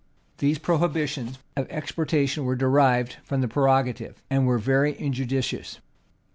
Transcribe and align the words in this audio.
These 0.39 0.57
prohibitions 0.57 1.37
of 1.55 1.69
exportation 1.69 2.43
were 2.43 2.55
derived 2.55 3.17
from 3.23 3.41
the 3.41 3.47
prerogative, 3.47 4.19
and 4.31 4.47
were 4.47 4.57
very 4.57 4.93
injudicious. 4.99 5.79